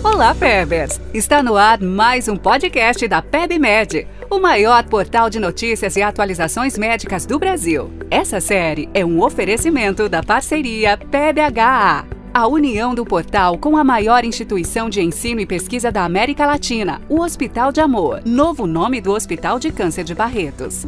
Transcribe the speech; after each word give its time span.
Olá, 0.00 0.34
Pebers! 0.34 1.00
Está 1.12 1.42
no 1.42 1.56
ar 1.56 1.80
mais 1.80 2.26
um 2.26 2.36
podcast 2.36 3.06
da 3.06 3.22
PebMed, 3.22 4.08
o 4.28 4.40
maior 4.40 4.82
portal 4.84 5.30
de 5.30 5.38
notícias 5.38 5.94
e 5.96 6.02
atualizações 6.02 6.76
médicas 6.76 7.24
do 7.24 7.38
Brasil. 7.38 7.92
Essa 8.10 8.40
série 8.40 8.88
é 8.94 9.04
um 9.04 9.22
oferecimento 9.22 10.08
da 10.08 10.20
parceria 10.22 10.96
PebHA, 10.96 12.04
a 12.34 12.46
união 12.48 12.94
do 12.94 13.04
portal 13.04 13.58
com 13.58 13.76
a 13.76 13.84
maior 13.84 14.24
instituição 14.24 14.88
de 14.88 15.00
ensino 15.00 15.40
e 15.40 15.46
pesquisa 15.46 15.92
da 15.92 16.04
América 16.04 16.46
Latina, 16.46 17.00
o 17.08 17.20
Hospital 17.20 17.70
de 17.70 17.80
Amor, 17.80 18.22
novo 18.24 18.66
nome 18.66 19.00
do 19.00 19.12
Hospital 19.12 19.60
de 19.60 19.70
Câncer 19.70 20.02
de 20.02 20.14
Barretos. 20.14 20.84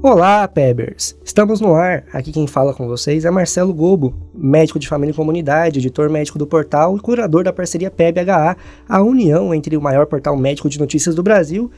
Olá, 0.00 0.46
Pebers! 0.46 1.18
Estamos 1.24 1.60
no 1.60 1.74
ar. 1.74 2.04
Aqui 2.12 2.30
quem 2.30 2.46
fala 2.46 2.72
com 2.72 2.86
vocês 2.86 3.24
é 3.24 3.30
Marcelo 3.32 3.74
Gobo, 3.74 4.14
médico 4.32 4.78
de 4.78 4.86
família 4.86 5.10
e 5.10 5.14
comunidade, 5.14 5.80
editor 5.80 6.08
médico 6.08 6.38
do 6.38 6.46
portal 6.46 6.96
e 6.96 7.00
curador 7.00 7.42
da 7.42 7.52
parceria 7.52 7.90
PebHA, 7.90 8.56
a 8.88 9.02
união 9.02 9.52
entre 9.52 9.76
o 9.76 9.82
maior 9.82 10.06
portal 10.06 10.36
médico 10.36 10.68
de 10.68 10.78
notícias 10.78 11.16
do 11.16 11.22
Brasil 11.22 11.68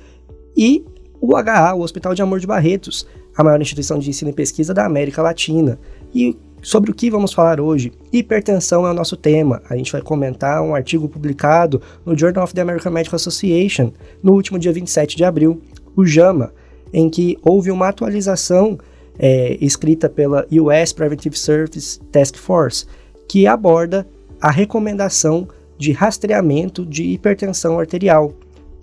e 0.54 0.84
o 1.18 1.34
HA, 1.34 1.74
o 1.74 1.80
Hospital 1.80 2.14
de 2.14 2.20
Amor 2.20 2.40
de 2.40 2.46
Barretos, 2.46 3.08
a 3.34 3.42
maior 3.42 3.58
instituição 3.58 3.98
de 3.98 4.10
ensino 4.10 4.30
e 4.30 4.34
pesquisa 4.34 4.74
da 4.74 4.84
América 4.84 5.22
Latina. 5.22 5.78
E 6.14 6.36
sobre 6.60 6.90
o 6.90 6.94
que 6.94 7.10
vamos 7.10 7.32
falar 7.32 7.58
hoje? 7.58 7.90
Hipertensão 8.12 8.86
é 8.86 8.90
o 8.90 8.94
nosso 8.94 9.16
tema. 9.16 9.62
A 9.70 9.74
gente 9.78 9.92
vai 9.92 10.02
comentar 10.02 10.62
um 10.62 10.74
artigo 10.74 11.08
publicado 11.08 11.80
no 12.04 12.16
Journal 12.16 12.44
of 12.44 12.52
the 12.52 12.60
American 12.60 12.92
Medical 12.92 13.16
Association 13.16 13.92
no 14.22 14.34
último 14.34 14.58
dia 14.58 14.74
27 14.74 15.16
de 15.16 15.24
abril, 15.24 15.62
o 15.96 16.04
JAMA 16.04 16.52
em 16.92 17.08
que 17.08 17.38
houve 17.42 17.70
uma 17.70 17.88
atualização 17.88 18.78
é, 19.18 19.56
escrita 19.60 20.08
pela 20.08 20.46
US 20.50 20.92
Preventive 20.92 21.36
Service 21.36 22.00
Task 22.12 22.36
Force, 22.36 22.86
que 23.28 23.46
aborda 23.46 24.06
a 24.40 24.50
recomendação 24.50 25.46
de 25.78 25.92
rastreamento 25.92 26.84
de 26.84 27.04
hipertensão 27.04 27.78
arterial, 27.78 28.34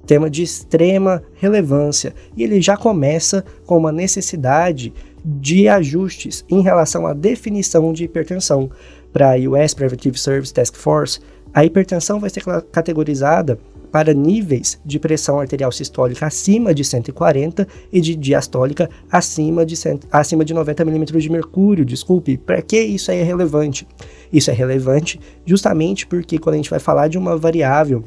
tema 0.05 0.29
de 0.29 0.43
extrema 0.43 1.21
relevância, 1.35 2.13
e 2.35 2.43
ele 2.43 2.61
já 2.61 2.77
começa 2.77 3.43
com 3.65 3.77
uma 3.77 3.91
necessidade 3.91 4.93
de 5.23 5.67
ajustes 5.67 6.45
em 6.49 6.61
relação 6.61 7.05
à 7.05 7.13
definição 7.13 7.91
de 7.91 8.05
hipertensão. 8.05 8.69
Para 9.11 9.33
a 9.33 9.37
US 9.37 9.73
Preventive 9.73 10.17
Service 10.17 10.53
Task 10.53 10.75
Force, 10.75 11.19
a 11.53 11.65
hipertensão 11.65 12.19
vai 12.19 12.29
ser 12.29 12.43
categorizada 12.71 13.59
para 13.91 14.13
níveis 14.13 14.79
de 14.85 14.99
pressão 14.99 15.39
arterial 15.39 15.71
sistólica 15.71 16.25
acima 16.25 16.73
de 16.73 16.83
140 16.83 17.67
e 17.91 18.01
de 18.01 18.15
diastólica 18.15 18.89
acima 19.11 19.65
de, 19.65 19.75
acima 20.11 20.43
de 20.43 20.53
90 20.53 20.85
milímetros 20.85 21.23
de 21.23 21.29
mercúrio. 21.29 21.85
Desculpe, 21.85 22.37
para 22.37 22.61
que 22.61 22.79
isso 22.79 23.11
é 23.11 23.23
relevante? 23.23 23.87
Isso 24.31 24.51
é 24.51 24.53
relevante 24.53 25.19
justamente 25.45 26.05
porque 26.05 26.37
quando 26.37 26.55
a 26.55 26.57
gente 26.57 26.69
vai 26.69 26.79
falar 26.79 27.07
de 27.07 27.17
uma 27.17 27.37
variável 27.37 28.03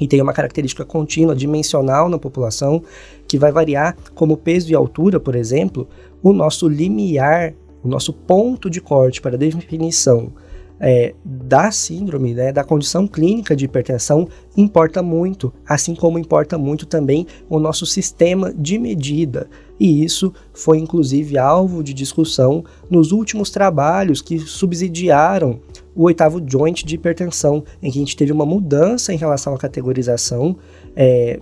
e 0.00 0.08
tem 0.08 0.20
uma 0.20 0.32
característica 0.32 0.84
contínua, 0.84 1.36
dimensional 1.36 2.08
na 2.08 2.18
população, 2.18 2.82
que 3.28 3.38
vai 3.38 3.52
variar 3.52 3.96
como 4.14 4.36
peso 4.36 4.70
e 4.70 4.74
altura, 4.74 5.20
por 5.20 5.36
exemplo, 5.36 5.88
o 6.22 6.32
nosso 6.32 6.68
limiar, 6.68 7.54
o 7.82 7.88
nosso 7.88 8.12
ponto 8.12 8.68
de 8.68 8.80
corte 8.80 9.20
para 9.20 9.38
definição 9.38 10.32
é, 10.80 11.14
da 11.24 11.70
síndrome, 11.70 12.34
né, 12.34 12.52
da 12.52 12.64
condição 12.64 13.06
clínica 13.06 13.54
de 13.54 13.64
hipertensão, 13.64 14.28
importa 14.56 15.02
muito, 15.02 15.52
assim 15.66 15.94
como 15.94 16.18
importa 16.18 16.58
muito 16.58 16.86
também 16.86 17.26
o 17.48 17.58
nosso 17.58 17.86
sistema 17.86 18.52
de 18.52 18.78
medida. 18.78 19.48
E 19.78 20.04
isso 20.04 20.32
foi 20.52 20.78
inclusive 20.78 21.38
alvo 21.38 21.82
de 21.82 21.92
discussão 21.92 22.64
nos 22.88 23.12
últimos 23.12 23.50
trabalhos 23.50 24.22
que 24.22 24.38
subsidiaram 24.38 25.60
o 25.94 26.04
oitavo 26.04 26.42
joint 26.46 26.84
de 26.84 26.94
hipertensão, 26.94 27.64
em 27.82 27.90
que 27.90 27.98
a 27.98 28.00
gente 28.00 28.16
teve 28.16 28.32
uma 28.32 28.46
mudança 28.46 29.12
em 29.12 29.16
relação 29.16 29.54
à 29.54 29.58
categorização 29.58 30.56
é, 30.94 31.40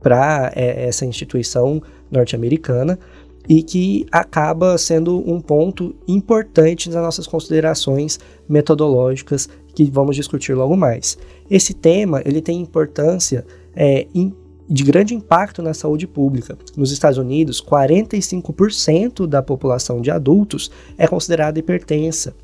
para 0.00 0.52
é, 0.54 0.86
essa 0.86 1.04
instituição 1.04 1.82
norte-americana 2.10 2.98
e 3.48 3.62
que 3.62 4.06
acaba 4.12 4.76
sendo 4.76 5.18
um 5.28 5.40
ponto 5.40 5.94
importante 6.06 6.90
nas 6.90 7.02
nossas 7.02 7.26
considerações 7.26 8.20
metodológicas 8.48 9.48
que 9.74 9.90
vamos 9.90 10.16
discutir 10.16 10.54
logo 10.54 10.76
mais. 10.76 11.16
Esse 11.50 11.72
tema 11.72 12.20
ele 12.24 12.42
tem 12.42 12.60
importância 12.60 13.46
é, 13.74 14.06
in, 14.14 14.34
de 14.68 14.84
grande 14.84 15.14
impacto 15.14 15.62
na 15.62 15.72
saúde 15.72 16.06
pública. 16.06 16.58
Nos 16.76 16.92
Estados 16.92 17.16
Unidos, 17.16 17.62
45% 17.62 19.26
da 19.26 19.42
população 19.42 20.02
de 20.02 20.10
adultos 20.10 20.70
é 20.98 21.06
considerada 21.06 21.58
hipertensa. 21.58 22.34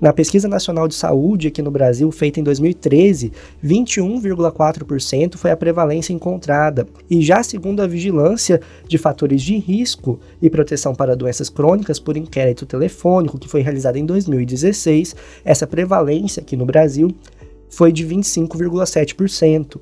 Na 0.00 0.12
Pesquisa 0.12 0.46
Nacional 0.46 0.86
de 0.86 0.94
Saúde 0.94 1.48
aqui 1.48 1.60
no 1.60 1.72
Brasil, 1.72 2.08
feita 2.12 2.38
em 2.38 2.44
2013, 2.44 3.32
21,4% 3.64 5.36
foi 5.36 5.50
a 5.50 5.56
prevalência 5.56 6.12
encontrada. 6.12 6.86
E 7.10 7.20
já 7.20 7.42
segundo 7.42 7.80
a 7.80 7.86
Vigilância 7.86 8.60
de 8.86 8.96
Fatores 8.96 9.42
de 9.42 9.56
Risco 9.58 10.20
e 10.40 10.48
Proteção 10.48 10.94
para 10.94 11.16
Doenças 11.16 11.48
Crônicas 11.48 11.98
por 11.98 12.16
inquérito 12.16 12.64
telefônico, 12.64 13.38
que 13.38 13.48
foi 13.48 13.60
realizado 13.60 13.96
em 13.96 14.06
2016, 14.06 15.16
essa 15.44 15.66
prevalência 15.66 16.40
aqui 16.42 16.56
no 16.56 16.64
Brasil 16.64 17.12
foi 17.68 17.90
de 17.90 18.06
25,7%. 18.06 19.80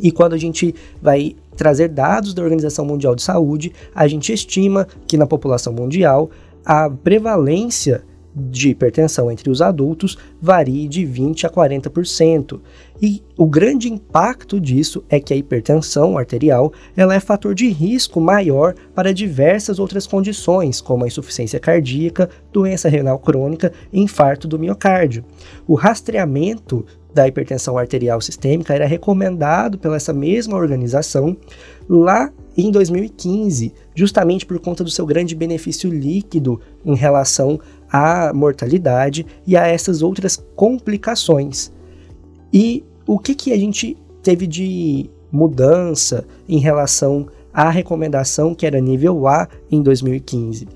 E 0.00 0.10
quando 0.10 0.32
a 0.32 0.38
gente 0.38 0.74
vai 1.02 1.36
trazer 1.54 1.88
dados 1.88 2.32
da 2.32 2.42
Organização 2.42 2.86
Mundial 2.86 3.14
de 3.14 3.22
Saúde, 3.22 3.70
a 3.94 4.08
gente 4.08 4.32
estima 4.32 4.88
que 5.06 5.18
na 5.18 5.26
população 5.26 5.74
mundial 5.74 6.30
a 6.64 6.88
prevalência 6.88 8.02
de 8.34 8.70
hipertensão 8.70 9.30
entre 9.30 9.50
os 9.50 9.60
adultos 9.60 10.16
varie 10.40 10.88
de 10.88 11.04
20 11.04 11.46
a 11.46 11.50
40%. 11.50 12.60
E 13.00 13.22
o 13.36 13.46
grande 13.46 13.92
impacto 13.92 14.60
disso 14.60 15.04
é 15.08 15.18
que 15.18 15.34
a 15.34 15.36
hipertensão 15.36 16.16
arterial 16.16 16.72
ela 16.96 17.14
é 17.14 17.20
fator 17.20 17.54
de 17.54 17.68
risco 17.68 18.20
maior 18.20 18.74
para 18.94 19.12
diversas 19.12 19.78
outras 19.78 20.06
condições, 20.06 20.80
como 20.80 21.04
a 21.04 21.08
insuficiência 21.08 21.58
cardíaca, 21.58 22.30
doença 22.52 22.88
renal 22.88 23.18
crônica 23.18 23.72
e 23.92 24.00
infarto 24.00 24.46
do 24.46 24.58
miocárdio. 24.58 25.24
O 25.66 25.74
rastreamento 25.74 26.84
da 27.12 27.28
hipertensão 27.28 27.76
arterial 27.76 28.20
sistêmica 28.20 28.74
era 28.74 28.86
recomendado 28.86 29.78
pela 29.78 29.96
essa 29.96 30.12
mesma 30.12 30.56
organização 30.56 31.36
lá 31.88 32.32
em 32.56 32.70
2015, 32.70 33.72
justamente 33.94 34.44
por 34.44 34.58
conta 34.58 34.84
do 34.84 34.90
seu 34.90 35.06
grande 35.06 35.34
benefício 35.34 35.90
líquido 35.90 36.60
em 36.84 36.94
relação 36.94 37.58
à 37.92 38.32
mortalidade 38.32 39.26
e 39.46 39.56
a 39.56 39.66
essas 39.66 40.00
outras 40.00 40.42
complicações. 40.56 41.70
E 42.52 42.82
o 43.06 43.18
que, 43.18 43.34
que 43.34 43.52
a 43.52 43.56
gente 43.56 43.96
teve 44.22 44.46
de 44.46 45.10
mudança 45.30 46.24
em 46.48 46.58
relação 46.58 47.26
à 47.52 47.68
recomendação 47.68 48.54
que 48.54 48.66
era 48.66 48.80
nível 48.80 49.26
A 49.28 49.46
em 49.70 49.82
2015? 49.82 50.66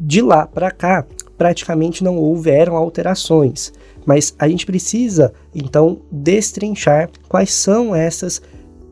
De 0.00 0.22
lá 0.22 0.46
para 0.46 0.70
cá, 0.70 1.06
praticamente 1.36 2.02
não 2.02 2.16
houveram 2.16 2.76
alterações, 2.76 3.72
mas 4.06 4.34
a 4.38 4.48
gente 4.48 4.64
precisa 4.64 5.32
então 5.54 6.00
destrinchar 6.10 7.10
quais 7.28 7.52
são 7.52 7.94
essas 7.94 8.40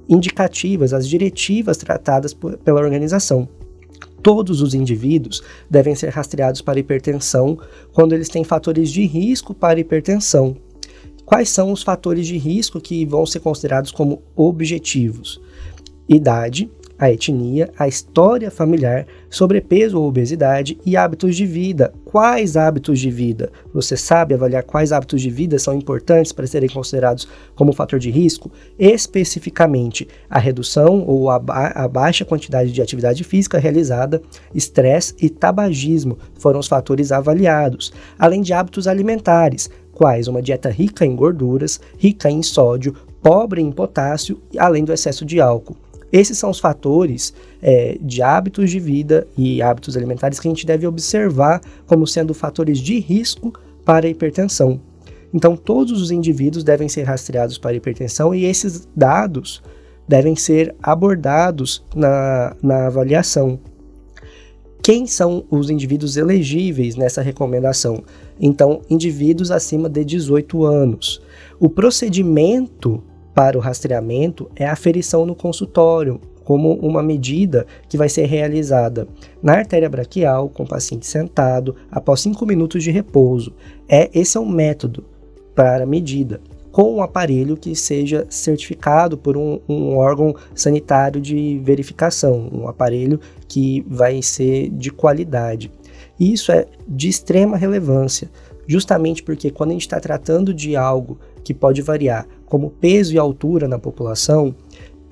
indicativas, 0.09 0.93
as 0.93 1.09
diretivas 1.09 1.77
tratadas 1.77 2.35
por, 2.35 2.57
pela 2.59 2.81
organização. 2.81 3.49
Todos 4.23 4.61
os 4.61 4.73
indivíduos 4.73 5.43
devem 5.69 5.95
ser 5.95 6.11
rastreados 6.11 6.61
para 6.61 6.79
hipertensão 6.79 7.59
quando 7.93 8.13
eles 8.13 8.29
têm 8.29 8.45
fatores 8.45 8.91
de 8.91 9.05
risco 9.05 9.53
para 9.53 9.81
hipertensão. 9.81 10.57
Quais 11.25 11.49
são 11.49 11.73
os 11.73 11.83
fatores 11.83 12.27
de 12.27 12.37
risco 12.37 12.81
que 12.81 13.05
vão 13.05 13.25
ser 13.27 13.41
considerados 13.41 13.91
como 13.91 14.23
objetivos? 14.37 15.41
Idade, 16.09 16.71
a 17.03 17.11
etnia, 17.11 17.69
a 17.77 17.89
história 17.89 18.49
familiar, 18.49 19.09
sobrepeso 19.29 19.99
ou 19.99 20.07
obesidade 20.07 20.79
e 20.87 20.97
hábitos 20.97 21.35
de 21.35 21.45
vida. 21.45 21.93
Quais 22.05 22.57
hábitos 22.57 23.01
de 23.01 23.11
vida? 23.11 23.51
Você 23.75 23.97
sabe 23.97 24.35
avaliar 24.35 24.63
quais 24.63 24.93
hábitos 24.93 25.21
de 25.21 25.29
vida 25.29 25.59
são 25.59 25.75
importantes 25.75 26.31
para 26.31 26.47
serem 26.47 26.69
considerados 26.69 27.27
como 27.57 27.73
fator 27.73 27.99
de 27.99 28.09
risco? 28.09 28.53
Especificamente, 28.79 30.07
a 30.31 30.39
redução 30.39 31.05
ou 31.05 31.29
a, 31.29 31.41
ba 31.41 31.73
a 31.75 31.89
baixa 31.89 32.25
quantidade 32.25 32.71
de 32.71 32.81
atividade 32.81 33.25
física 33.25 33.59
realizada, 33.59 34.23
estresse 34.55 35.17
e 35.21 35.29
tabagismo 35.29 36.17
foram 36.39 36.61
os 36.61 36.69
fatores 36.69 37.11
avaliados, 37.11 37.93
além 38.17 38.43
de 38.43 38.53
hábitos 38.53 38.87
alimentares, 38.87 39.69
quais 39.93 40.29
uma 40.29 40.41
dieta 40.41 40.71
rica 40.71 41.05
em 41.05 41.17
gorduras, 41.17 41.81
rica 41.99 42.31
em 42.31 42.45
sódio, 42.45 42.95
pobre 43.21 43.61
em 43.61 43.73
potássio, 43.73 44.41
além 44.57 44.85
do 44.85 44.93
excesso 44.93 45.25
de 45.25 45.41
álcool. 45.41 45.77
Esses 46.13 46.37
são 46.37 46.51
os 46.51 46.61
fatores 46.61 47.33
é, 47.63 47.97
de 48.01 48.21
hábitos 48.23 48.71
de 48.71 48.79
vida 48.79 49.27
e 49.37 49.63
hábitos 49.63 49.97
alimentares 49.97 50.39
que 50.39 50.47
a 50.47 50.51
gente 50.51 50.67
deve 50.67 50.87
observar 50.87 51.61
como 51.87 52.07
sendo 52.07 52.35
fatores 52.35 52.79
de 52.79 52.99
risco 52.99 53.53
para 53.85 54.07
a 54.07 54.11
hipertensão. 54.11 54.79
Então, 55.33 55.57
todos 55.57 56.03
os 56.03 56.11
indivíduos 56.11 56.63
devem 56.63 56.89
ser 56.89 57.05
rastreados 57.05 57.57
para 57.57 57.75
hipertensão 57.75 58.35
e 58.35 58.45
esses 58.45 58.87
dados 58.95 59.63
devem 60.07 60.37
ser 60.37 60.75
abordados 60.83 61.83
na, 61.95 62.55
na 62.63 62.87
avaliação. 62.87 63.59
Quem 64.83 65.07
são 65.07 65.45
os 65.49 65.71
indivíduos 65.71 66.17
elegíveis 66.17 66.97
nessa 66.97 67.23
recomendação? 67.23 68.03
Então, 68.39 68.83
indivíduos 68.91 69.51
acima 69.51 69.89
de 69.89 70.05
18 70.05 70.65
anos. 70.65 71.23
O 71.59 71.69
procedimento 71.69 73.03
para 73.35 73.57
o 73.57 73.61
rastreamento 73.61 74.51
é 74.55 74.67
a 74.67 74.73
aferição 74.73 75.25
no 75.25 75.35
consultório, 75.35 76.21
como 76.45 76.75
uma 76.75 77.03
medida 77.03 77.67
que 77.89 77.97
vai 77.97 78.09
ser 78.09 78.27
realizada 78.27 79.07
na 79.43 79.55
artéria 79.55 79.89
braquial, 79.89 80.49
com 80.49 80.65
o 80.65 80.69
paciente 80.69 81.07
sentado, 81.07 81.77
após 81.91 82.21
5 82.21 82.45
minutos 82.45 82.83
de 82.83 82.91
repouso. 82.91 83.55
É, 83.89 84.11
esse 84.13 84.37
é 84.37 84.41
um 84.41 84.49
método 84.49 85.05
para 85.55 85.87
medida, 85.87 86.41
com 86.71 86.95
um 86.97 87.03
aparelho 87.03 87.57
que 87.57 87.77
seja 87.77 88.27
certificado 88.31 89.17
por 89.17 89.37
um, 89.37 89.61
um 89.69 89.97
órgão 89.97 90.35
sanitário 90.55 91.21
de 91.21 91.61
verificação, 91.63 92.49
um 92.53 92.67
aparelho 92.67 93.21
que 93.47 93.85
vai 93.87 94.23
ser 94.23 94.71
de 94.71 94.91
qualidade. 94.91 95.71
Isso 96.19 96.51
é 96.51 96.67
de 96.89 97.09
extrema 97.09 97.57
relevância, 97.57 98.31
justamente 98.67 99.23
porque 99.23 99.51
quando 99.51 99.71
a 99.71 99.73
gente 99.75 99.83
está 99.83 100.01
tratando 100.01 100.55
de 100.55 100.75
algo 100.75 101.19
que 101.43 101.55
pode 101.55 101.83
variar, 101.83 102.27
como 102.47 102.71
peso 102.71 103.15
e 103.15 103.19
altura 103.19 103.67
na 103.67 103.79
população, 103.79 104.55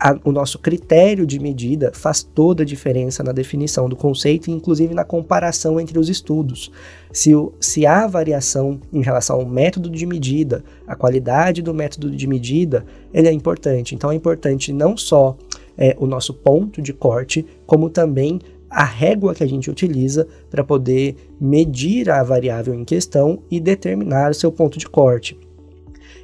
a, 0.00 0.18
o 0.24 0.32
nosso 0.32 0.58
critério 0.58 1.26
de 1.26 1.38
medida 1.38 1.92
faz 1.92 2.22
toda 2.22 2.62
a 2.62 2.66
diferença 2.66 3.22
na 3.22 3.32
definição 3.32 3.86
do 3.86 3.94
conceito 3.94 4.48
e, 4.48 4.52
inclusive, 4.52 4.94
na 4.94 5.04
comparação 5.04 5.78
entre 5.78 5.98
os 5.98 6.08
estudos. 6.08 6.72
Se, 7.12 7.34
o, 7.34 7.52
se 7.60 7.84
há 7.84 8.06
variação 8.06 8.80
em 8.90 9.02
relação 9.02 9.36
ao 9.36 9.46
método 9.46 9.90
de 9.90 10.06
medida, 10.06 10.64
a 10.86 10.96
qualidade 10.96 11.60
do 11.60 11.74
método 11.74 12.10
de 12.10 12.26
medida, 12.26 12.84
ele 13.12 13.28
é 13.28 13.32
importante. 13.32 13.94
Então, 13.94 14.10
é 14.10 14.14
importante 14.14 14.72
não 14.72 14.96
só 14.96 15.36
é, 15.76 15.94
o 15.98 16.06
nosso 16.06 16.32
ponto 16.32 16.80
de 16.80 16.94
corte, 16.94 17.44
como 17.66 17.90
também 17.90 18.40
a 18.70 18.84
régua 18.84 19.34
que 19.34 19.42
a 19.42 19.48
gente 19.48 19.68
utiliza 19.68 20.26
para 20.48 20.64
poder 20.64 21.16
medir 21.40 22.08
a 22.08 22.22
variável 22.22 22.72
em 22.72 22.84
questão 22.84 23.42
e 23.50 23.60
determinar 23.60 24.30
o 24.30 24.34
seu 24.34 24.52
ponto 24.52 24.78
de 24.78 24.88
corte. 24.88 25.36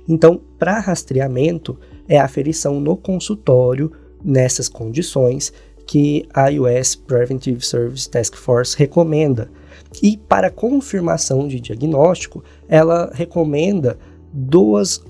Então, 0.09 0.41
para 0.59 0.79
rastreamento, 0.79 1.79
é 2.09 2.19
a 2.19 2.25
aferição 2.25 2.81
no 2.81 2.97
consultório 2.97 3.91
nessas 4.25 4.69
condições 4.69 5.53
que 5.87 6.27
a 6.35 6.47
US 6.51 6.97
Preventive 6.97 7.65
Service 7.65 8.09
Task 8.11 8.35
Force 8.35 8.77
recomenda. 8.77 9.49
E 10.03 10.17
para 10.17 10.51
confirmação 10.51 11.47
de 11.47 11.61
diagnóstico, 11.61 12.43
ela 12.69 13.11
recomenda 13.15 13.97
duas, 14.33 15.03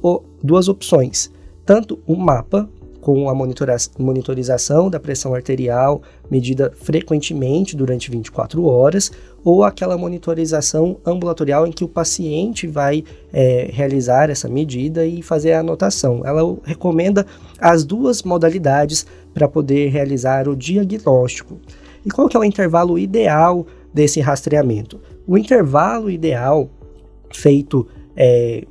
duas 0.42 0.68
opções: 0.68 1.30
tanto 1.64 1.98
o 2.06 2.14
mapa 2.14 2.68
com 3.00 3.30
a 3.30 3.34
monitorização 3.34 4.90
da 4.90 4.98
pressão 4.98 5.32
arterial 5.32 6.02
medida 6.28 6.72
frequentemente 6.74 7.76
durante 7.76 8.10
24 8.10 8.64
horas, 8.64 9.12
ou 9.46 9.62
aquela 9.62 9.96
monitorização 9.96 10.96
ambulatorial 11.06 11.68
em 11.68 11.70
que 11.70 11.84
o 11.84 11.88
paciente 11.88 12.66
vai 12.66 13.04
é, 13.32 13.70
realizar 13.72 14.28
essa 14.28 14.48
medida 14.48 15.06
e 15.06 15.22
fazer 15.22 15.52
a 15.52 15.60
anotação. 15.60 16.26
Ela 16.26 16.58
recomenda 16.64 17.24
as 17.60 17.84
duas 17.84 18.24
modalidades 18.24 19.06
para 19.32 19.46
poder 19.46 19.90
realizar 19.90 20.48
o 20.48 20.56
diagnóstico. 20.56 21.60
E 22.04 22.10
qual 22.10 22.28
que 22.28 22.36
é 22.36 22.40
o 22.40 22.44
intervalo 22.44 22.98
ideal 22.98 23.64
desse 23.94 24.20
rastreamento? 24.20 25.00
O 25.24 25.38
intervalo 25.38 26.10
ideal 26.10 26.68
feito 27.32 27.86
é, 28.16 28.64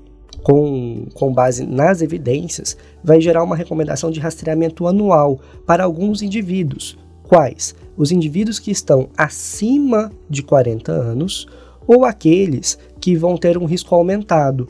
com, 0.44 1.06
com 1.14 1.34
base 1.34 1.66
nas 1.66 2.02
evidências, 2.02 2.76
vai 3.02 3.22
gerar 3.22 3.46
uma 3.46 3.56
recomendação 3.56 4.12
de 4.12 4.20
rastreamento 4.20 4.86
anual 4.88 5.40
para 5.66 5.86
alguns 5.86 6.22
indivíduos. 6.22 6.98
Quais? 7.24 7.74
Os 7.98 8.12
indivíduos 8.12 8.60
que 8.60 8.72
estão 8.72 9.10
acima 9.18 10.12
de 10.30 10.44
40 10.44 10.92
anos 10.92 11.48
ou 11.88 12.04
aqueles 12.06 12.78
que 13.00 13.16
vão 13.16 13.38
ter 13.38 13.58
um 13.58 13.66
risco 13.66 13.94
aumentado. 13.94 14.68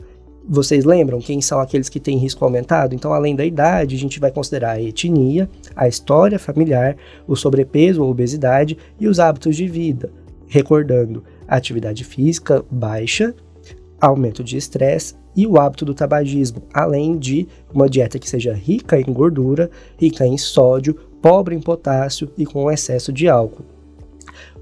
Vocês 0.48 0.84
lembram 0.84 1.20
quem 1.20 1.40
são 1.40 1.58
aqueles 1.58 1.88
que 1.88 1.98
têm 1.98 2.18
risco 2.18 2.44
aumentado? 2.44 2.94
Então, 2.94 3.12
além 3.12 3.34
da 3.34 3.44
idade, 3.44 3.96
a 3.96 3.98
gente 3.98 4.20
vai 4.20 4.30
considerar 4.30 4.72
a 4.72 4.82
etnia, 4.82 5.48
a 5.74 5.88
história 5.88 6.38
familiar, 6.38 6.96
o 7.26 7.34
sobrepeso 7.34 8.02
ou 8.02 8.10
obesidade 8.10 8.78
e 9.00 9.08
os 9.08 9.18
hábitos 9.18 9.56
de 9.56 9.66
vida. 9.66 10.12
Recordando, 10.46 11.24
atividade 11.48 12.04
física 12.04 12.64
baixa, 12.70 13.34
aumento 14.00 14.44
de 14.44 14.56
estresse 14.56 15.14
e 15.34 15.46
o 15.46 15.58
hábito 15.58 15.84
do 15.84 15.94
tabagismo, 15.94 16.62
além 16.72 17.18
de 17.18 17.46
uma 17.72 17.88
dieta 17.88 18.18
que 18.18 18.28
seja 18.28 18.54
rica 18.54 18.98
em 18.98 19.12
gordura, 19.12 19.70
rica 19.98 20.26
em 20.26 20.38
sódio, 20.38 20.96
pobre 21.20 21.54
em 21.54 21.60
potássio 21.60 22.30
e 22.36 22.44
com 22.44 22.70
excesso 22.70 23.12
de 23.12 23.28
álcool. 23.28 23.64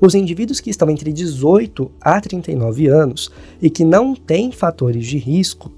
Os 0.00 0.14
indivíduos 0.14 0.60
que 0.60 0.70
estão 0.70 0.90
entre 0.90 1.12
18 1.12 1.90
a 2.00 2.20
39 2.20 2.88
anos 2.88 3.30
e 3.60 3.70
que 3.70 3.84
não 3.84 4.14
têm 4.14 4.52
fatores 4.52 5.06
de 5.06 5.18
risco, 5.18 5.72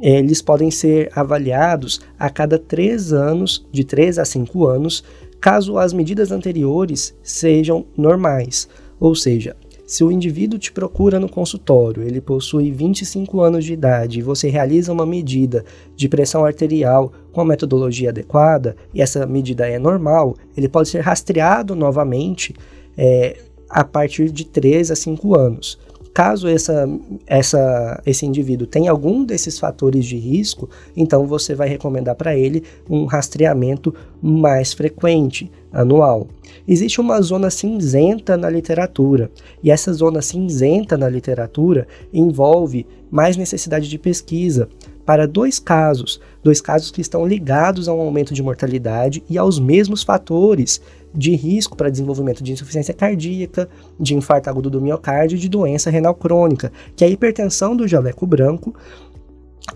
eles 0.00 0.42
podem 0.42 0.70
ser 0.70 1.10
avaliados 1.14 2.00
a 2.18 2.28
cada 2.28 2.58
3 2.58 3.12
anos, 3.12 3.66
de 3.70 3.84
3 3.84 4.18
a 4.18 4.24
5 4.24 4.66
anos, 4.66 5.04
caso 5.40 5.78
as 5.78 5.92
medidas 5.92 6.32
anteriores 6.32 7.14
sejam 7.22 7.86
normais, 7.96 8.68
ou 8.98 9.14
seja, 9.14 9.56
se 9.86 10.04
o 10.04 10.10
indivíduo 10.10 10.58
te 10.58 10.72
procura 10.72 11.18
no 11.18 11.28
consultório, 11.28 12.02
ele 12.02 12.20
possui 12.20 12.70
25 12.70 13.40
anos 13.40 13.64
de 13.64 13.72
idade 13.72 14.18
e 14.20 14.22
você 14.22 14.48
realiza 14.48 14.92
uma 14.92 15.04
medida 15.04 15.64
de 15.96 16.08
pressão 16.08 16.44
arterial 16.44 17.12
com 17.32 17.40
a 17.40 17.44
metodologia 17.44 18.10
adequada, 18.10 18.76
e 18.94 19.02
essa 19.02 19.26
medida 19.26 19.68
é 19.68 19.78
normal, 19.78 20.36
ele 20.56 20.68
pode 20.68 20.88
ser 20.88 21.00
rastreado 21.00 21.74
novamente 21.74 22.54
é, 22.96 23.38
a 23.68 23.84
partir 23.84 24.30
de 24.30 24.44
3 24.44 24.90
a 24.90 24.96
5 24.96 25.38
anos. 25.38 25.78
Caso 26.14 26.46
essa, 26.46 26.86
essa, 27.26 28.02
esse 28.04 28.26
indivíduo 28.26 28.66
tenha 28.66 28.90
algum 28.90 29.24
desses 29.24 29.58
fatores 29.58 30.04
de 30.04 30.16
risco, 30.16 30.68
então 30.94 31.26
você 31.26 31.54
vai 31.54 31.68
recomendar 31.68 32.14
para 32.14 32.36
ele 32.36 32.62
um 32.88 33.06
rastreamento 33.06 33.94
mais 34.20 34.74
frequente, 34.74 35.50
anual. 35.72 36.26
Existe 36.68 37.00
uma 37.00 37.20
zona 37.22 37.48
cinzenta 37.48 38.36
na 38.36 38.50
literatura, 38.50 39.30
e 39.62 39.70
essa 39.70 39.92
zona 39.92 40.20
cinzenta 40.20 40.98
na 40.98 41.08
literatura 41.08 41.88
envolve 42.12 42.86
mais 43.10 43.36
necessidade 43.36 43.88
de 43.88 43.98
pesquisa 43.98 44.68
para 45.04 45.26
dois 45.26 45.58
casos, 45.58 46.20
dois 46.42 46.60
casos 46.60 46.90
que 46.90 47.00
estão 47.00 47.26
ligados 47.26 47.88
a 47.88 47.94
um 47.94 48.00
aumento 48.00 48.32
de 48.32 48.42
mortalidade 48.42 49.22
e 49.28 49.36
aos 49.36 49.58
mesmos 49.58 50.02
fatores 50.02 50.80
de 51.14 51.34
risco 51.34 51.76
para 51.76 51.90
desenvolvimento 51.90 52.42
de 52.42 52.52
insuficiência 52.52 52.94
cardíaca, 52.94 53.68
de 53.98 54.14
infarto 54.14 54.48
agudo 54.48 54.70
do 54.70 54.80
miocárdio 54.80 55.36
e 55.36 55.40
de 55.40 55.48
doença 55.48 55.90
renal 55.90 56.14
crônica, 56.14 56.72
que 56.96 57.04
é 57.04 57.06
a 57.06 57.10
hipertensão 57.10 57.76
do 57.76 57.86
jaleco 57.86 58.26
branco 58.26 58.74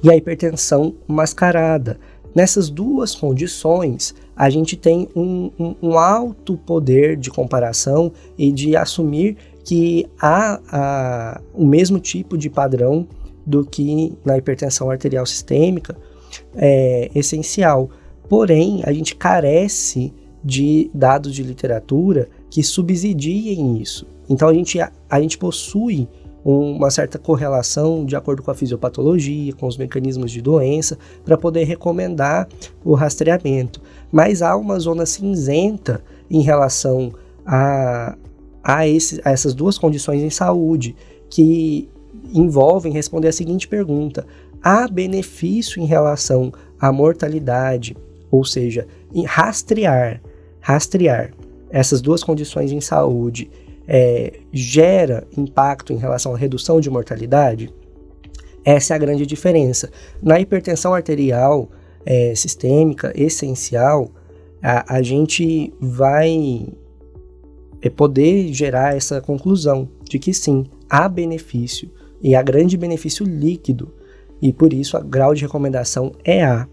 e 0.03 0.11
a 0.11 0.17
hipertensão 0.17 0.95
mascarada. 1.07 1.99
Nessas 2.35 2.69
duas 2.69 3.15
condições, 3.15 4.15
a 4.37 4.51
gente 4.51 4.77
tem 4.77 5.09
um, 5.17 5.51
um, 5.59 5.75
um, 5.83 5.99
alto 5.99 6.59
poder 6.59 7.17
de 7.17 7.31
comparação 7.31 8.13
e 8.37 8.53
de 8.53 8.77
assumir 8.77 9.37
que 9.65 10.07
há 10.21 10.61
a, 10.71 11.41
o 11.55 11.65
mesmo 11.65 11.99
tipo 11.99 12.37
de 12.37 12.51
padrão 12.51 13.09
do 13.47 13.65
que 13.65 14.13
na 14.25 14.37
hipertensão 14.37 14.91
arterial 14.91 15.25
sistêmica 15.25 15.97
é 16.57 17.11
essencial. 17.15 17.89
Porém, 18.29 18.83
a 18.85 18.93
gente 18.93 19.15
carece 19.15 20.13
de 20.45 20.91
dados 20.93 21.35
de 21.35 21.43
literatura 21.43 22.29
que 22.51 22.63
subsidiem 22.63 23.81
isso. 23.81 24.07
Então 24.29 24.49
a 24.49 24.55
gente, 24.55 24.81
a, 24.81 24.91
a 25.09 25.21
gente 25.21 25.39
possui 25.39 26.09
uma 26.45 26.91
certa 26.91 27.19
correlação 27.19 28.07
de 28.07 28.15
acordo 28.15 28.41
com 28.41 28.53
a 28.53 28.55
fisiopatologia, 28.55 29.53
com 29.55 29.67
os 29.67 29.77
mecanismos 29.77 30.31
de 30.31 30.41
doença, 30.41 30.97
para 31.25 31.37
poder 31.37 31.65
recomendar 31.65 32.49
o 32.85 32.95
rastreamento. 32.95 33.83
Mas 34.13 34.43
há 34.43 34.57
uma 34.57 34.79
zona 34.79 35.05
cinzenta 35.05 36.05
em 36.31 36.43
relação 36.43 37.13
a, 37.45 38.17
a, 38.63 38.87
esse, 38.87 39.21
a 39.25 39.33
essas 39.33 39.55
duas 39.55 39.77
condições 39.77 40.23
em 40.23 40.31
saúde, 40.31 40.95
que 41.29 41.89
envolvem 42.33 42.93
responder 42.93 43.29
a 43.29 43.33
seguinte 43.33 43.69
pergunta: 43.69 44.27
há 44.63 44.89
benefício 44.89 45.81
em 45.81 45.87
relação 45.87 46.53
à 46.81 46.93
mortalidade, 46.93 47.97
ou 48.31 48.45
seja, 48.45 48.87
rastrear 49.27 50.21
rastrear 50.67 51.33
essas 51.71 52.01
duas 52.01 52.25
condições 52.25 52.73
em 52.73 52.81
saúde 52.81 53.49
é, 53.87 54.41
gera 54.53 55.25
impacto 55.39 55.93
em 55.93 55.97
relação 55.97 56.35
à 56.35 56.37
redução 56.37 56.81
de 56.81 56.91
mortalidade? 56.91 57.73
Essa 58.65 58.95
é 58.95 58.97
a 58.97 58.99
grande 58.99 59.25
diferença. 59.25 59.89
Na 60.21 60.41
hipertensão 60.41 60.93
arterial 60.93 61.71
é, 62.05 62.35
sistêmica 62.35 63.13
essencial, 63.15 64.11
a, 64.61 64.97
a 64.97 65.03
gente 65.03 65.73
vai 65.81 66.67
é, 67.81 67.89
poder 67.89 68.53
gerar 68.53 68.97
essa 68.97 69.21
conclusão 69.21 69.89
de 70.03 70.19
que 70.19 70.35
sim, 70.35 70.67
há 70.91 71.09
benefício 71.09 71.89
e 72.27 72.35
há 72.35 72.43
grande 72.43 72.77
benefício 72.77 73.25
líquido 73.25 73.95
e 74.43 74.53
por 74.53 74.73
isso 74.73 74.99
o 74.99 75.05
grau 75.05 75.33
de 75.33 75.43
recomendação 75.43 76.11
é 76.25 76.45
A. 76.45 76.67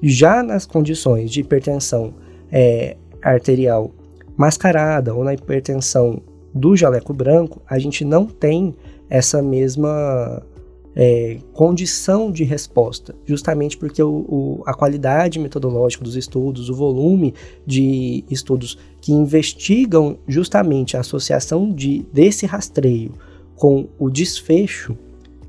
Já 0.00 0.40
nas 0.40 0.64
condições 0.64 1.32
de 1.32 1.40
hipertensão 1.40 2.14
é, 2.50 2.96
arterial 3.20 3.90
mascarada 4.36 5.12
ou 5.12 5.24
na 5.24 5.34
hipertensão 5.34 6.22
do 6.54 6.76
jaleco 6.76 7.12
branco, 7.12 7.60
a 7.68 7.76
gente 7.76 8.04
não 8.04 8.24
tem 8.24 8.72
essa 9.08 9.42
mesma 9.42 10.46
é, 10.94 11.38
condição 11.54 12.30
de 12.30 12.44
resposta, 12.44 13.12
justamente 13.26 13.76
porque 13.76 14.00
o, 14.00 14.10
o, 14.28 14.62
a 14.64 14.72
qualidade 14.72 15.40
metodológica 15.40 16.04
dos 16.04 16.14
estudos, 16.14 16.70
o 16.70 16.74
volume 16.74 17.34
de 17.66 18.24
estudos 18.30 18.78
que 19.00 19.12
investigam 19.12 20.18
justamente 20.28 20.96
a 20.96 21.00
associação 21.00 21.72
de, 21.72 22.06
desse 22.12 22.46
rastreio 22.46 23.12
com 23.60 23.86
o 23.98 24.08
desfecho 24.08 24.96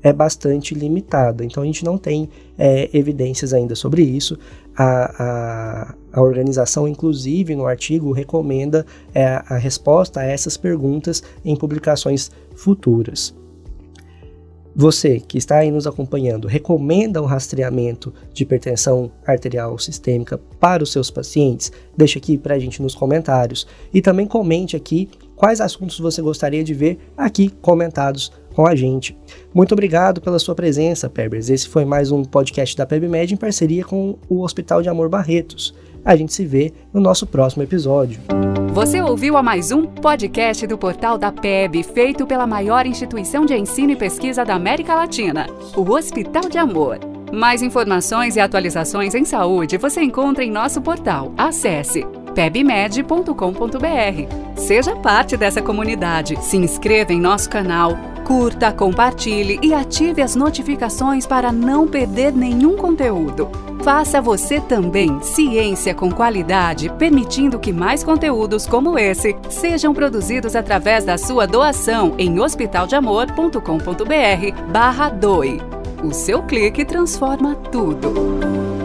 é 0.02 0.12
bastante 0.12 0.74
limitada. 0.74 1.42
Então 1.42 1.62
a 1.62 1.66
gente 1.66 1.82
não 1.82 1.96
tem 1.96 2.28
é, 2.58 2.90
evidências 2.92 3.54
ainda 3.54 3.74
sobre 3.74 4.02
isso. 4.02 4.38
A, 4.76 5.22
a, 5.22 5.94
a, 6.12 6.20
organização, 6.20 6.86
inclusive, 6.86 7.54
no 7.56 7.66
artigo, 7.66 8.12
recomenda 8.12 8.84
é, 9.14 9.42
a 9.48 9.56
resposta 9.56 10.20
a 10.20 10.24
essas 10.24 10.58
perguntas 10.58 11.22
em 11.42 11.56
publicações 11.56 12.30
futuras. 12.54 13.34
Você 14.74 15.20
que 15.20 15.36
está 15.36 15.58
aí 15.58 15.70
nos 15.70 15.86
acompanhando, 15.86 16.48
recomenda 16.48 17.20
o 17.20 17.26
rastreamento 17.26 18.12
de 18.32 18.42
hipertensão 18.42 19.12
arterial 19.26 19.78
sistêmica 19.78 20.38
para 20.58 20.82
os 20.82 20.90
seus 20.90 21.10
pacientes? 21.10 21.70
Deixa 21.94 22.18
aqui 22.18 22.38
para 22.38 22.54
a 22.54 22.58
gente 22.58 22.80
nos 22.80 22.94
comentários. 22.94 23.66
E 23.92 24.00
também 24.00 24.26
comente 24.26 24.74
aqui 24.74 25.10
quais 25.36 25.60
assuntos 25.60 25.98
você 25.98 26.22
gostaria 26.22 26.64
de 26.64 26.72
ver 26.72 26.98
aqui 27.16 27.50
comentados 27.60 28.32
com 28.54 28.66
a 28.66 28.74
gente. 28.74 29.14
Muito 29.52 29.72
obrigado 29.72 30.22
pela 30.22 30.38
sua 30.38 30.54
presença, 30.54 31.10
Pebers. 31.10 31.50
Esse 31.50 31.68
foi 31.68 31.84
mais 31.84 32.10
um 32.10 32.24
podcast 32.24 32.74
da 32.74 32.86
PebMed 32.86 33.34
em 33.34 33.36
parceria 33.36 33.84
com 33.84 34.16
o 34.26 34.40
Hospital 34.40 34.80
de 34.80 34.88
Amor 34.88 35.10
Barretos. 35.10 35.74
A 36.04 36.16
gente 36.16 36.32
se 36.32 36.44
vê 36.44 36.72
no 36.92 37.00
nosso 37.00 37.26
próximo 37.26 37.62
episódio. 37.62 38.20
Você 38.72 39.00
ouviu 39.00 39.36
a 39.36 39.42
mais 39.42 39.70
um 39.70 39.86
podcast 39.86 40.66
do 40.66 40.78
portal 40.78 41.18
da 41.18 41.30
PEB, 41.30 41.82
feito 41.82 42.26
pela 42.26 42.46
maior 42.46 42.86
instituição 42.86 43.44
de 43.44 43.54
ensino 43.54 43.92
e 43.92 43.96
pesquisa 43.96 44.44
da 44.44 44.54
América 44.54 44.94
Latina, 44.94 45.46
o 45.76 45.88
Hospital 45.90 46.48
de 46.48 46.58
Amor. 46.58 46.98
Mais 47.32 47.62
informações 47.62 48.36
e 48.36 48.40
atualizações 48.40 49.14
em 49.14 49.24
saúde 49.24 49.78
você 49.78 50.02
encontra 50.02 50.44
em 50.44 50.50
nosso 50.50 50.80
portal. 50.80 51.32
Acesse 51.36 52.04
pebmed.com.br. 52.34 53.36
Seja 54.56 54.96
parte 54.96 55.36
dessa 55.36 55.62
comunidade. 55.62 56.42
Se 56.42 56.56
inscreva 56.56 57.12
em 57.12 57.20
nosso 57.20 57.48
canal, 57.48 57.96
curta, 58.32 58.72
compartilhe 58.72 59.60
e 59.62 59.74
ative 59.74 60.22
as 60.22 60.34
notificações 60.34 61.26
para 61.26 61.52
não 61.52 61.86
perder 61.86 62.32
nenhum 62.32 62.78
conteúdo. 62.78 63.50
Faça 63.84 64.22
você 64.22 64.58
também 64.58 65.20
ciência 65.20 65.94
com 65.94 66.10
qualidade, 66.10 66.90
permitindo 66.98 67.58
que 67.58 67.74
mais 67.74 68.02
conteúdos 68.02 68.66
como 68.66 68.98
esse 68.98 69.36
sejam 69.50 69.92
produzidos 69.92 70.56
através 70.56 71.04
da 71.04 71.18
sua 71.18 71.46
doação 71.46 72.14
em 72.16 72.40
hospitaldeamor.com.br 72.40 74.70
barra 74.72 75.10
doe. 75.10 75.60
O 76.02 76.14
seu 76.14 76.42
clique 76.42 76.86
transforma 76.86 77.54
tudo. 77.70 78.81